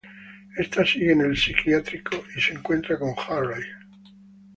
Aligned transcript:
Esta 0.57 0.83
sigue 0.83 1.11
en 1.11 1.21
el 1.21 1.37
psiquiátrico, 1.37 2.23
y 2.35 2.41
se 2.41 2.53
encuentra 2.53 2.97
con 2.97 3.09
Hurley. 3.11 3.63